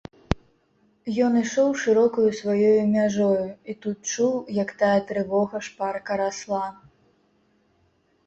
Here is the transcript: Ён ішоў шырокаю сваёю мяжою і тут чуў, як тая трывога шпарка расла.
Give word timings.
Ён 1.25 1.33
ішоў 1.41 1.67
шырокаю 1.81 2.25
сваёю 2.41 2.81
мяжою 2.95 3.43
і 3.73 3.75
тут 3.83 3.97
чуў, 4.13 4.33
як 4.63 4.69
тая 4.79 4.95
трывога 5.11 5.57
шпарка 5.69 6.11
расла. 6.23 6.65